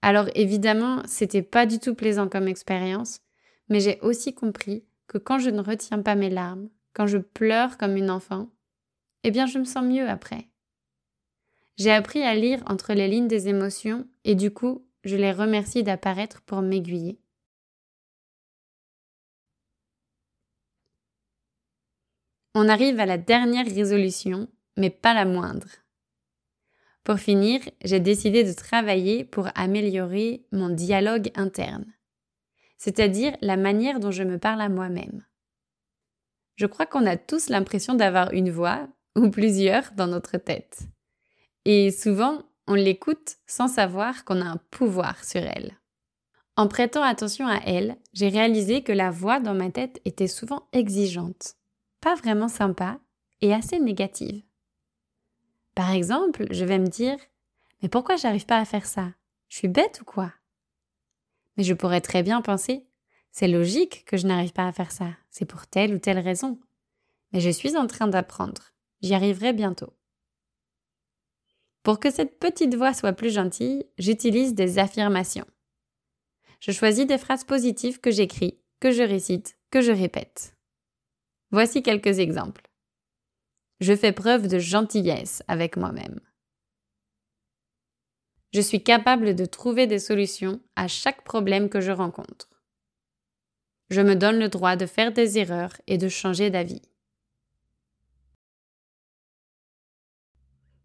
Alors 0.01 0.31
évidemment, 0.35 1.03
c'était 1.05 1.43
pas 1.43 1.67
du 1.67 1.79
tout 1.79 1.95
plaisant 1.95 2.31
comme 2.31 2.49
expérience, 2.49 3.21
mais 3.69 3.81
j'ai 3.81 3.99
aussi 4.01 4.35
compris 4.35 4.85
que 5.07 5.19
quand 5.19 5.39
je 5.39 5.51
ne 5.51 5.61
retiens 5.61 6.03
pas 6.03 6.15
mes 6.15 6.31
larmes, 6.31 6.69
quand 6.93 7.07
je 7.07 7.19
pleure 7.19 7.79
comme 7.79 7.97
une 7.97 8.11
enfant, 8.11 8.49
eh 9.23 9.31
bien 9.31 9.47
je 9.47 9.59
me 9.59 9.65
sens 9.65 9.85
mieux 9.85 10.09
après. 10.09 10.49
J'ai 11.77 11.91
appris 11.91 12.23
à 12.23 12.35
lire 12.35 12.63
entre 12.67 12.93
les 12.93 13.09
lignes 13.09 13.29
des 13.29 13.49
émotions 13.49 14.07
et 14.25 14.35
du 14.35 14.53
coup, 14.53 14.87
je 15.03 15.17
les 15.17 15.33
remercie 15.33 15.83
d'apparaître 15.83 16.41
pour 16.43 16.63
m'aiguiller. 16.63 17.19
On 22.55 22.69
arrive 22.69 23.01
à 23.01 23.07
la 23.07 23.19
dernière 23.19 23.67
résolution 23.67 24.49
mais 24.77 24.91
pas 24.91 25.15
la 25.15 25.25
moindre. 25.25 25.69
Pour 27.05 27.19
finir, 27.19 27.61
j'ai 27.85 28.01
décidé 28.01 28.45
de 28.45 28.53
travailler 28.53 29.25
pour 29.25 29.49
améliorer 29.55 30.47
mon 30.53 30.71
dialogue 30.71 31.31
interne, 31.35 31.85
c'est-à-dire 32.85 33.35
la 33.41 33.57
manière 33.57 33.99
dont 33.99 34.11
je 34.11 34.23
me 34.23 34.39
parle 34.39 34.61
à 34.61 34.69
moi-même. 34.69 35.25
Je 36.57 36.67
crois 36.67 36.85
qu'on 36.85 37.07
a 37.07 37.17
tous 37.17 37.49
l'impression 37.49 37.95
d'avoir 37.95 38.35
une 38.35 38.51
voix, 38.51 38.87
ou 39.17 39.31
plusieurs, 39.31 39.93
dans 39.93 40.07
notre 40.07 40.37
tête. 40.37 40.81
Et 41.65 41.91
souvent, 41.91 42.43
on 42.67 42.75
l'écoute 42.75 43.37
sans 43.47 43.69
savoir 43.69 44.27
qu'on 44.27 44.43
a 44.43 44.45
un 44.45 44.59
pouvoir 44.71 45.25
sur 45.25 45.41
elle. 45.41 45.79
En 46.57 46.69
prêtant 46.69 47.03
attention 47.03 47.47
à 47.49 47.59
elle, 47.65 47.97
j'ai 48.13 48.29
réalisé 48.29 48.83
que 48.83 48.93
la 48.93 49.11
voix 49.11 49.41
dans 49.41 49.55
ma 49.55 49.71
tête 49.71 50.03
était 50.05 50.29
souvent 50.29 50.69
exigeante, 50.75 51.55
pas 52.03 52.15
vraiment 52.17 52.49
sympa 52.49 52.99
et 53.41 53.55
assez 53.55 53.79
négative. 53.79 54.43
Par 55.75 55.91
exemple, 55.91 56.49
je 56.51 56.67
vais 56.67 56.79
me 56.79 56.89
dire 56.89 57.17
Mais 57.81 57.89
pourquoi 57.89 58.17
j'arrive 58.17 58.45
pas 58.45 58.59
à 58.59 58.67
faire 58.67 58.85
ça? 58.85 59.07
Je 59.49 59.57
suis 59.57 59.69
bête 59.69 60.03
ou 60.03 60.05
quoi? 60.05 60.35
Mais 61.57 61.65
je 61.65 61.75
pourrais 61.75 62.01
très 62.01 62.23
bien 62.23 62.43
penser 62.43 62.87
C'est 63.31 63.49
logique 63.49 64.05
que 64.07 64.17
je 64.17 64.27
n'arrive 64.27 64.53
pas 64.53 64.67
à 64.67 64.73
faire 64.73 64.93
ça, 64.93 65.11
c'est 65.31 65.45
pour 65.45 65.67
telle 65.67 65.95
ou 65.95 65.99
telle 65.99 66.19
raison. 66.19 66.61
Mais 67.33 67.41
je 67.41 67.51
suis 67.51 67.77
en 67.77 67.87
train 67.87 68.07
d'apprendre, 68.07 68.73
j'y 69.03 69.15
arriverai 69.15 69.53
bientôt. 69.53 69.93
Pour 71.83 72.01
que 72.01 72.11
cette 72.11 72.39
petite 72.39 72.75
voix 72.75 72.95
soit 72.95 73.13
plus 73.13 73.33
gentille, 73.33 73.85
j'utilise 73.99 74.55
des 74.55 74.79
affirmations. 74.79 75.47
Je 76.61 76.73
choisis 76.73 77.07
des 77.07 77.19
phrases 77.19 77.45
positives 77.45 78.01
que 78.01 78.11
j'écris, 78.11 78.59
que 78.81 78.91
je 78.91 79.03
récite, 79.03 79.59
que 79.71 79.83
je 79.83 79.93
répète. 79.93 80.57
Voici 81.51 81.83
quelques 81.83 82.19
exemples. 82.21 82.71
Je 83.81 83.95
fais 83.95 84.13
preuve 84.13 84.49
de 84.49 84.59
gentillesse 84.59 85.43
avec 85.47 85.77
moi-même. 85.77 86.21
Je 88.55 88.61
suis 88.61 88.85
capable 88.85 89.35
de 89.35 89.47
trouver 89.47 89.89
des 89.89 89.99
solutions 89.99 90.61
à 90.77 90.87
chaque 90.87 91.25
problème 91.25 91.69
que 91.69 91.81
je 91.81 91.91
rencontre. 91.91 92.49
Je 93.91 94.01
me 94.01 94.15
donne 94.15 94.39
le 94.39 94.49
droit 94.49 94.77
de 94.77 94.87
faire 94.87 95.13
des 95.13 95.39
erreurs 95.39 95.73
et 95.89 95.99
de 95.99 96.09
changer 96.09 96.51
d'avis. 96.51 96.83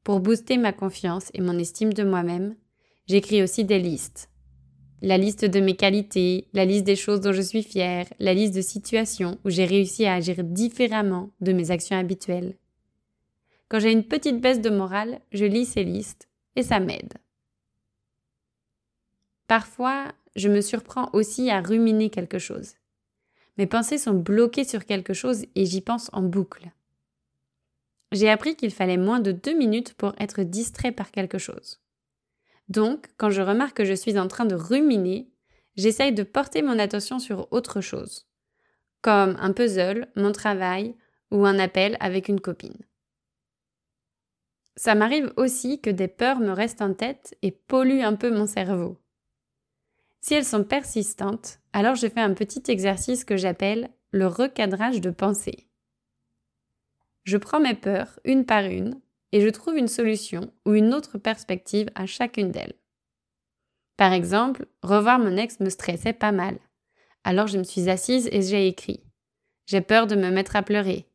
Pour 0.03 0.19
booster 0.19 0.57
ma 0.57 0.73
confiance 0.73 1.29
et 1.35 1.41
mon 1.41 1.59
estime 1.59 1.93
de 1.93 2.03
moi-même, 2.03 2.55
j'écris 3.05 3.43
aussi 3.43 3.65
des 3.65 3.77
listes. 3.77 4.31
La 5.03 5.19
liste 5.19 5.45
de 5.45 5.59
mes 5.59 5.75
qualités, 5.75 6.47
la 6.53 6.65
liste 6.65 6.85
des 6.85 6.95
choses 6.95 7.21
dont 7.21 7.33
je 7.33 7.41
suis 7.43 7.61
fière, 7.61 8.07
la 8.17 8.33
liste 8.33 8.55
de 8.55 8.61
situations 8.61 9.37
où 9.45 9.51
j'ai 9.51 9.65
réussi 9.65 10.07
à 10.07 10.15
agir 10.15 10.43
différemment 10.43 11.29
de 11.39 11.53
mes 11.53 11.69
actions 11.69 11.97
habituelles. 11.97 12.57
Quand 13.67 13.79
j'ai 13.79 13.91
une 13.91 14.07
petite 14.07 14.41
baisse 14.41 14.59
de 14.59 14.71
morale, 14.71 15.21
je 15.31 15.45
lis 15.45 15.65
ces 15.65 15.83
listes 15.83 16.27
et 16.55 16.63
ça 16.63 16.79
m'aide. 16.79 17.13
Parfois, 19.49 20.13
je 20.37 20.47
me 20.47 20.61
surprends 20.61 21.09
aussi 21.11 21.49
à 21.49 21.59
ruminer 21.59 22.09
quelque 22.09 22.39
chose. 22.39 22.75
Mes 23.57 23.67
pensées 23.67 23.97
sont 23.97 24.13
bloquées 24.13 24.63
sur 24.63 24.85
quelque 24.85 25.13
chose 25.13 25.43
et 25.55 25.65
j'y 25.65 25.81
pense 25.81 26.09
en 26.13 26.21
boucle 26.21 26.71
j'ai 28.11 28.29
appris 28.29 28.55
qu'il 28.55 28.71
fallait 28.71 28.97
moins 28.97 29.19
de 29.19 29.31
deux 29.31 29.53
minutes 29.53 29.93
pour 29.93 30.13
être 30.19 30.43
distrait 30.43 30.91
par 30.91 31.11
quelque 31.11 31.37
chose. 31.37 31.79
Donc, 32.67 33.07
quand 33.17 33.29
je 33.29 33.41
remarque 33.41 33.77
que 33.77 33.85
je 33.85 33.93
suis 33.93 34.17
en 34.17 34.27
train 34.27 34.45
de 34.45 34.55
ruminer, 34.55 35.29
j'essaye 35.75 36.13
de 36.13 36.23
porter 36.23 36.61
mon 36.61 36.79
attention 36.79 37.19
sur 37.19 37.47
autre 37.51 37.81
chose, 37.81 38.27
comme 39.01 39.35
un 39.39 39.53
puzzle, 39.53 40.07
mon 40.15 40.31
travail 40.31 40.95
ou 41.31 41.45
un 41.45 41.59
appel 41.59 41.97
avec 41.99 42.27
une 42.27 42.41
copine. 42.41 42.77
Ça 44.75 44.95
m'arrive 44.95 45.31
aussi 45.35 45.81
que 45.81 45.89
des 45.89 46.07
peurs 46.07 46.39
me 46.39 46.51
restent 46.51 46.81
en 46.81 46.93
tête 46.93 47.35
et 47.41 47.51
polluent 47.51 48.03
un 48.03 48.15
peu 48.15 48.31
mon 48.31 48.45
cerveau. 48.45 48.97
Si 50.21 50.33
elles 50.33 50.45
sont 50.45 50.63
persistantes, 50.63 51.59
alors 51.73 51.95
je 51.95 52.07
fais 52.07 52.21
un 52.21 52.33
petit 52.33 52.63
exercice 52.67 53.23
que 53.23 53.37
j'appelle 53.37 53.89
le 54.11 54.27
recadrage 54.27 55.01
de 55.01 55.11
pensée. 55.11 55.67
Je 57.23 57.37
prends 57.37 57.59
mes 57.59 57.75
peurs 57.75 58.19
une 58.25 58.45
par 58.45 58.63
une 58.63 58.99
et 59.31 59.41
je 59.41 59.49
trouve 59.49 59.77
une 59.77 59.87
solution 59.87 60.51
ou 60.65 60.73
une 60.73 60.93
autre 60.93 61.17
perspective 61.17 61.89
à 61.95 62.05
chacune 62.05 62.51
d'elles. 62.51 62.73
Par 63.97 64.13
exemple, 64.13 64.65
revoir 64.81 65.19
mon 65.19 65.37
ex 65.37 65.59
me 65.59 65.69
stressait 65.69 66.13
pas 66.13 66.31
mal. 66.31 66.57
Alors 67.23 67.47
je 67.47 67.57
me 67.57 67.63
suis 67.63 67.89
assise 67.89 68.29
et 68.31 68.41
j'ai 68.41 68.67
écrit. 68.67 69.03
J'ai 69.67 69.81
peur 69.81 70.07
de 70.07 70.15
me 70.15 70.31
mettre 70.31 70.55
à 70.55 70.63
pleurer. 70.63 71.05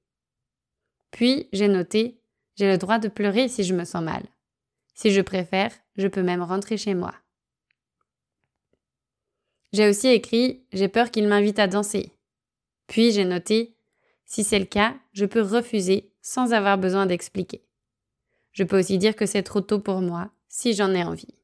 Puis 1.10 1.48
j'ai 1.52 1.68
noté 1.68 2.20
J'ai 2.56 2.70
le 2.70 2.78
droit 2.78 2.98
de 2.98 3.08
pleurer 3.08 3.48
si 3.48 3.64
je 3.64 3.74
me 3.74 3.84
sens 3.84 4.04
mal. 4.04 4.22
Si 4.94 5.10
je 5.10 5.20
préfère, 5.20 5.72
je 5.96 6.06
peux 6.06 6.22
même 6.22 6.42
rentrer 6.42 6.76
chez 6.76 6.94
moi. 6.94 7.12
J'ai 9.74 9.88
aussi 9.88 10.06
écrit 10.06 10.62
J'ai 10.72 10.86
peur 10.86 11.10
qu'il 11.10 11.26
m'invite 11.26 11.58
à 11.58 11.66
danser. 11.66 12.12
Puis 12.86 13.10
j'ai 13.10 13.24
noté 13.24 13.76
si 14.24 14.44
c'est 14.44 14.60
le 14.60 14.66
cas, 14.66 14.94
je 15.12 15.24
peux 15.24 15.42
refuser 15.42 16.12
sans 16.22 16.52
avoir 16.52 16.78
besoin 16.78 17.06
d'expliquer. 17.06 17.66
Je 18.52 18.62
peux 18.62 18.78
aussi 18.78 18.98
dire 18.98 19.16
que 19.16 19.26
c'est 19.26 19.42
trop 19.42 19.60
tôt 19.60 19.80
pour 19.80 20.00
moi, 20.00 20.30
si 20.46 20.74
j'en 20.74 20.94
ai 20.94 21.02
envie. 21.02 21.34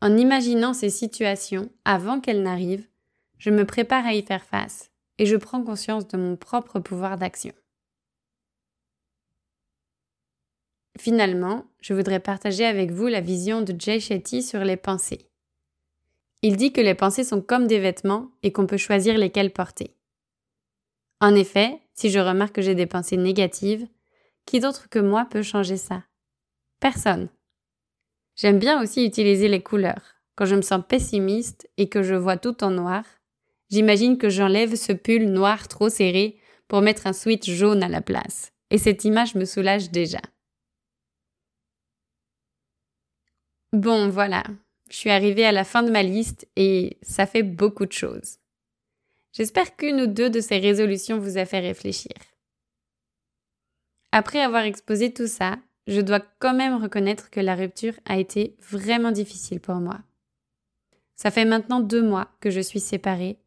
En 0.00 0.16
imaginant 0.16 0.74
ces 0.74 0.90
situations 0.90 1.70
avant 1.84 2.20
qu'elles 2.20 2.42
n'arrivent, 2.42 2.88
je 3.38 3.50
me 3.50 3.64
prépare 3.64 4.04
à 4.04 4.14
y 4.14 4.22
faire 4.22 4.44
face 4.44 4.90
et 5.18 5.26
je 5.26 5.36
prends 5.36 5.62
conscience 5.62 6.08
de 6.08 6.16
mon 6.16 6.34
propre 6.34 6.80
pouvoir 6.80 7.16
d'action. 7.16 7.54
Finalement, 10.98 11.64
je 11.80 11.94
voudrais 11.94 12.18
partager 12.18 12.64
avec 12.64 12.90
vous 12.90 13.06
la 13.06 13.20
vision 13.20 13.62
de 13.62 13.72
Jay 13.78 14.00
Shetty 14.00 14.42
sur 14.42 14.64
les 14.64 14.76
pensées. 14.76 15.30
Il 16.46 16.58
dit 16.58 16.74
que 16.74 16.82
les 16.82 16.94
pensées 16.94 17.24
sont 17.24 17.40
comme 17.40 17.66
des 17.66 17.78
vêtements 17.78 18.28
et 18.42 18.52
qu'on 18.52 18.66
peut 18.66 18.76
choisir 18.76 19.16
lesquels 19.16 19.50
porter. 19.50 19.96
En 21.22 21.34
effet, 21.34 21.80
si 21.94 22.10
je 22.10 22.18
remarque 22.18 22.56
que 22.56 22.60
j'ai 22.60 22.74
des 22.74 22.84
pensées 22.84 23.16
négatives, 23.16 23.88
qui 24.44 24.60
d'autre 24.60 24.90
que 24.90 24.98
moi 24.98 25.26
peut 25.30 25.42
changer 25.42 25.78
ça? 25.78 26.04
Personne. 26.80 27.30
J'aime 28.36 28.58
bien 28.58 28.82
aussi 28.82 29.06
utiliser 29.06 29.48
les 29.48 29.62
couleurs. 29.62 30.16
Quand 30.36 30.44
je 30.44 30.54
me 30.54 30.60
sens 30.60 30.82
pessimiste 30.86 31.66
et 31.78 31.88
que 31.88 32.02
je 32.02 32.14
vois 32.14 32.36
tout 32.36 32.62
en 32.62 32.70
noir, 32.70 33.06
j'imagine 33.70 34.18
que 34.18 34.28
j'enlève 34.28 34.74
ce 34.74 34.92
pull 34.92 35.30
noir 35.30 35.66
trop 35.66 35.88
serré 35.88 36.36
pour 36.68 36.82
mettre 36.82 37.06
un 37.06 37.14
switch 37.14 37.48
jaune 37.48 37.82
à 37.82 37.88
la 37.88 38.02
place. 38.02 38.52
Et 38.68 38.76
cette 38.76 39.06
image 39.06 39.34
me 39.34 39.46
soulage 39.46 39.90
déjà. 39.90 40.20
Bon, 43.72 44.10
voilà. 44.10 44.44
Je 44.90 44.96
suis 44.96 45.10
arrivée 45.10 45.44
à 45.44 45.52
la 45.52 45.64
fin 45.64 45.82
de 45.82 45.90
ma 45.90 46.02
liste 46.02 46.46
et 46.56 46.98
ça 47.02 47.26
fait 47.26 47.42
beaucoup 47.42 47.86
de 47.86 47.92
choses. 47.92 48.38
J'espère 49.32 49.76
qu'une 49.76 50.00
ou 50.00 50.06
deux 50.06 50.30
de 50.30 50.40
ces 50.40 50.58
résolutions 50.58 51.18
vous 51.18 51.38
a 51.38 51.44
fait 51.44 51.60
réfléchir. 51.60 52.12
Après 54.12 54.40
avoir 54.40 54.62
exposé 54.62 55.12
tout 55.12 55.26
ça, 55.26 55.58
je 55.86 56.00
dois 56.00 56.20
quand 56.38 56.54
même 56.54 56.80
reconnaître 56.80 57.30
que 57.30 57.40
la 57.40 57.56
rupture 57.56 57.94
a 58.04 58.18
été 58.18 58.56
vraiment 58.60 59.10
difficile 59.10 59.60
pour 59.60 59.74
moi. 59.76 59.98
Ça 61.16 61.30
fait 61.30 61.44
maintenant 61.44 61.80
deux 61.80 62.02
mois 62.02 62.30
que 62.40 62.50
je 62.50 62.60
suis 62.60 62.80
séparée 62.80 63.38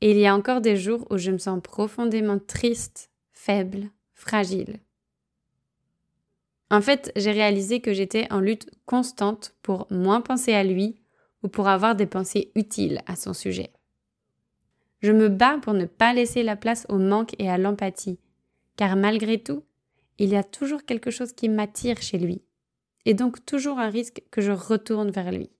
et 0.00 0.10
il 0.10 0.18
y 0.18 0.26
a 0.26 0.34
encore 0.34 0.60
des 0.60 0.76
jours 0.76 1.06
où 1.10 1.18
je 1.18 1.30
me 1.30 1.38
sens 1.38 1.60
profondément 1.62 2.38
triste, 2.38 3.10
faible, 3.32 3.90
fragile. 4.14 4.80
En 6.70 6.80
fait, 6.80 7.12
j'ai 7.16 7.30
réalisé 7.30 7.80
que 7.80 7.92
j'étais 7.92 8.30
en 8.32 8.40
lutte 8.40 8.70
constante 8.86 9.54
pour 9.62 9.86
moins 9.90 10.20
penser 10.20 10.52
à 10.52 10.64
lui 10.64 11.00
ou 11.42 11.48
pour 11.48 11.68
avoir 11.68 11.94
des 11.94 12.06
pensées 12.06 12.50
utiles 12.54 13.02
à 13.06 13.14
son 13.14 13.32
sujet. 13.32 13.70
Je 15.00 15.12
me 15.12 15.28
bats 15.28 15.58
pour 15.62 15.74
ne 15.74 15.84
pas 15.84 16.12
laisser 16.12 16.42
la 16.42 16.56
place 16.56 16.86
au 16.88 16.98
manque 16.98 17.34
et 17.38 17.48
à 17.48 17.58
l'empathie, 17.58 18.18
car 18.76 18.96
malgré 18.96 19.40
tout, 19.40 19.62
il 20.18 20.30
y 20.30 20.36
a 20.36 20.42
toujours 20.42 20.84
quelque 20.84 21.10
chose 21.10 21.32
qui 21.32 21.48
m'attire 21.48 22.00
chez 22.00 22.18
lui, 22.18 22.42
et 23.04 23.14
donc 23.14 23.44
toujours 23.44 23.78
un 23.78 23.90
risque 23.90 24.22
que 24.30 24.40
je 24.40 24.52
retourne 24.52 25.10
vers 25.10 25.30
lui. 25.30 25.50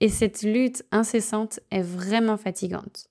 Et 0.00 0.08
cette 0.08 0.42
lutte 0.42 0.84
incessante 0.90 1.60
est 1.70 1.82
vraiment 1.82 2.36
fatigante. 2.36 3.08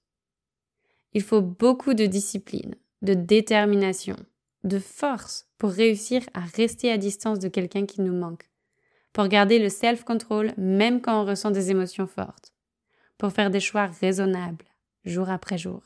Il 1.13 1.21
faut 1.21 1.41
beaucoup 1.41 1.93
de 1.93 2.05
discipline, 2.05 2.75
de 3.01 3.13
détermination, 3.13 4.17
de 4.63 4.79
force 4.79 5.48
pour 5.58 5.72
réussir 5.72 6.22
à 6.34 6.41
rester 6.41 6.91
à 6.91 6.98
distance 6.98 7.39
de 7.39 7.48
quelqu'un 7.50 7.86
qui 7.86 8.01
nous 8.01 8.13
manque, 8.13 8.50
pour 9.12 9.27
garder 9.27 9.60
le 9.60 9.70
self-control 9.70 10.53
même 10.58 11.01
quand 11.01 11.22
on 11.22 11.25
ressent 11.25 11.51
des 11.51 11.72
émotions 11.72 12.08
fortes 12.08 12.53
pour 13.17 13.32
faire 13.32 13.50
des 13.50 13.60
choix 13.60 13.86
raisonnables, 13.86 14.65
jour 15.05 15.29
après 15.29 15.58
jour. 15.58 15.82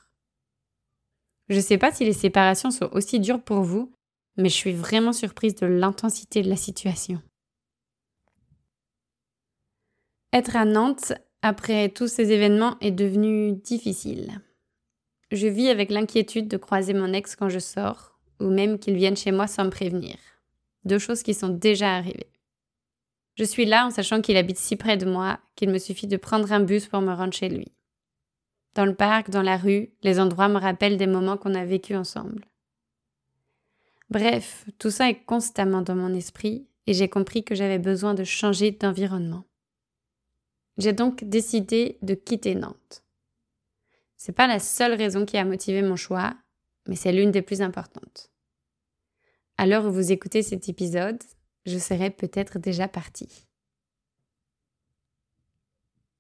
Je 1.50 1.58
ne 1.58 1.62
sais 1.62 1.78
pas 1.78 1.92
si 1.92 2.04
les 2.04 2.14
séparations 2.14 2.72
sont 2.72 2.90
aussi 2.94 3.20
dures 3.20 3.44
pour 3.44 3.62
vous, 3.62 3.94
mais 4.38 4.50
je 4.50 4.56
suis 4.56 4.74
vraiment 4.74 5.14
surprise 5.14 5.56
de 5.56 5.66
l'intensité 5.68 6.42
de 6.42 6.50
la 6.50 6.56
situation. 6.56 7.22
Être 10.34 10.56
à 10.56 10.66
Nantes 10.66 11.14
après 11.42 11.90
tous 11.90 12.08
ces 12.08 12.32
événements 12.32 12.78
est 12.82 12.92
devenu 12.92 13.54
difficile. 13.54 14.42
Je 15.32 15.48
vis 15.48 15.70
avec 15.70 15.90
l'inquiétude 15.90 16.48
de 16.48 16.58
croiser 16.58 16.94
mon 16.94 17.14
ex 17.14 17.36
quand 17.36 17.50
je 17.50 17.60
sors, 17.60 18.17
ou 18.40 18.50
même 18.50 18.80
qu'il 18.80 18.96
vienne 18.96 19.18
chez 19.18 19.32
moi 19.32 19.48
sans 19.48 19.66
me 19.66 19.70
prévenir. 19.70 20.16
Deux 20.86 21.00
choses 21.00 21.24
qui 21.24 21.34
sont 21.34 21.50
déjà 21.50 21.96
arrivées. 21.96 22.32
Je 23.36 23.44
suis 23.44 23.66
là 23.66 23.86
en 23.86 23.92
sachant 23.92 24.22
qu'il 24.22 24.38
habite 24.38 24.58
si 24.58 24.76
près 24.76 24.98
de 24.98 25.06
moi 25.06 25.40
qu'il 25.56 25.70
me 25.70 25.78
suffit 25.78 26.08
de 26.08 26.18
prendre 26.18 26.52
un 26.52 26.60
bus 26.60 26.88
pour 26.88 27.02
me 27.02 27.14
rendre 27.14 27.34
chez 27.34 27.50
lui. 27.50 27.72
Dans 28.74 28.86
le 28.86 28.96
parc, 28.96 29.30
dans 29.30 29.42
la 29.42 29.58
rue, 29.58 29.90
les 30.04 30.20
endroits 30.20 30.50
me 30.50 30.60
rappellent 30.60 30.98
des 30.98 31.08
moments 31.08 31.38
qu'on 31.38 31.56
a 31.56 31.66
vécus 31.66 31.98
ensemble. 31.98 32.46
Bref, 34.10 34.66
tout 34.80 34.90
ça 34.90 35.10
est 35.10 35.24
constamment 35.26 35.82
dans 35.82 35.96
mon 35.96 36.14
esprit 36.14 36.68
et 36.86 36.94
j'ai 36.94 37.10
compris 37.10 37.44
que 37.44 37.56
j'avais 37.56 37.80
besoin 37.80 38.14
de 38.14 38.24
changer 38.24 38.72
d'environnement. 38.72 39.44
J'ai 40.78 40.94
donc 40.94 41.24
décidé 41.24 41.98
de 42.02 42.14
quitter 42.14 42.56
Nantes. 42.56 43.04
C'est 44.16 44.32
pas 44.32 44.48
la 44.48 44.60
seule 44.60 44.94
raison 44.94 45.26
qui 45.26 45.38
a 45.38 45.46
motivé 45.46 45.82
mon 45.82 45.96
choix, 45.96 46.36
mais 46.88 46.96
c'est 46.96 47.12
l'une 47.12 47.32
des 47.32 47.42
plus 47.42 47.62
importantes. 47.62 48.32
À 49.58 49.66
l'heure 49.66 49.86
où 49.86 49.92
vous 49.92 50.12
écoutez 50.12 50.44
cet 50.44 50.70
épisode, 50.70 51.22
je 51.66 51.78
serai 51.78 52.10
peut-être 52.10 52.60
déjà 52.60 52.88
partie. 52.88 53.48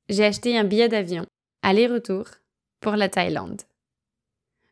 J'ai 0.10 0.26
acheté 0.26 0.58
un 0.58 0.64
billet 0.64 0.90
d'avion, 0.90 1.26
aller-retour, 1.62 2.26
pour 2.80 2.96
la 2.96 3.10
Thaïlande. 3.10 3.62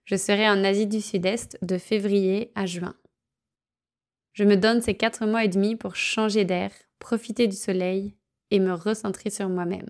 Je 0.06 0.16
serai 0.16 0.48
en 0.50 0.64
Asie 0.64 0.88
du 0.88 1.02
Sud-Est 1.02 1.58
de 1.62 1.78
février 1.78 2.52
à 2.56 2.66
juin. 2.66 2.96
Je 4.34 4.44
me 4.44 4.56
donne 4.56 4.82
ces 4.82 4.96
quatre 4.96 5.26
mois 5.26 5.44
et 5.44 5.50
demi 5.50 5.76
pour 5.76 5.96
changer 5.96 6.46
d'air, 6.46 6.72
profiter 7.00 7.48
du 7.48 7.56
soleil 7.56 8.16
et 8.52 8.60
me 8.60 8.74
recentrer 8.74 9.30
sur 9.30 9.50
moi-même. 9.50 9.90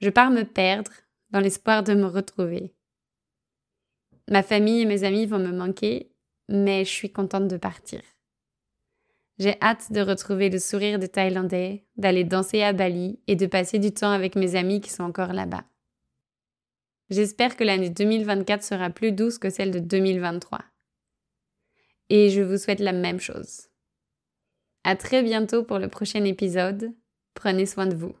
Je 0.00 0.10
pars 0.10 0.30
me 0.30 0.44
perdre 0.44 0.92
dans 1.30 1.40
l'espoir 1.40 1.82
de 1.82 1.94
me 1.94 2.06
retrouver. 2.06 2.74
Ma 4.30 4.42
famille 4.42 4.82
et 4.82 4.86
mes 4.86 5.04
amis 5.04 5.26
vont 5.26 5.38
me 5.38 5.52
manquer, 5.52 6.10
mais 6.48 6.84
je 6.84 6.90
suis 6.90 7.12
contente 7.12 7.48
de 7.48 7.56
partir. 7.56 8.00
J'ai 9.38 9.56
hâte 9.60 9.90
de 9.90 10.00
retrouver 10.00 10.48
le 10.48 10.58
sourire 10.58 10.98
des 10.98 11.08
Thaïlandais, 11.08 11.84
d'aller 11.96 12.24
danser 12.24 12.62
à 12.62 12.72
Bali 12.72 13.18
et 13.26 13.36
de 13.36 13.46
passer 13.46 13.78
du 13.78 13.92
temps 13.92 14.12
avec 14.12 14.36
mes 14.36 14.54
amis 14.54 14.80
qui 14.80 14.90
sont 14.90 15.02
encore 15.02 15.32
là-bas. 15.32 15.64
J'espère 17.10 17.56
que 17.56 17.64
l'année 17.64 17.90
2024 17.90 18.62
sera 18.62 18.90
plus 18.90 19.12
douce 19.12 19.38
que 19.38 19.50
celle 19.50 19.72
de 19.72 19.78
2023. 19.78 20.60
Et 22.10 22.30
je 22.30 22.42
vous 22.42 22.56
souhaite 22.56 22.80
la 22.80 22.92
même 22.92 23.20
chose. 23.20 23.68
À 24.84 24.96
très 24.96 25.22
bientôt 25.22 25.64
pour 25.64 25.78
le 25.78 25.88
prochain 25.88 26.24
épisode. 26.24 26.92
Prenez 27.34 27.66
soin 27.66 27.86
de 27.86 27.96
vous. 27.96 28.14